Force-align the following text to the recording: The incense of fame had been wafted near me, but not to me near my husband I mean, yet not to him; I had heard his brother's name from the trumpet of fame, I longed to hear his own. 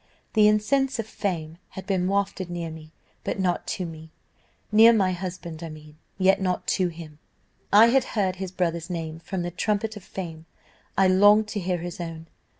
The 0.33 0.47
incense 0.47 0.97
of 0.97 1.05
fame 1.05 1.59
had 1.69 1.85
been 1.85 2.07
wafted 2.07 2.49
near 2.49 2.71
me, 2.71 2.91
but 3.23 3.39
not 3.39 3.67
to 3.77 3.85
me 3.85 4.09
near 4.71 4.93
my 4.93 5.11
husband 5.11 5.61
I 5.61 5.69
mean, 5.69 5.99
yet 6.17 6.41
not 6.41 6.65
to 6.69 6.87
him; 6.87 7.19
I 7.71 7.85
had 7.89 8.03
heard 8.17 8.37
his 8.37 8.51
brother's 8.51 8.89
name 8.89 9.19
from 9.19 9.43
the 9.43 9.51
trumpet 9.51 9.95
of 9.95 10.03
fame, 10.03 10.47
I 10.97 11.07
longed 11.07 11.47
to 11.49 11.59
hear 11.59 11.77
his 11.77 12.01
own. 12.01 12.29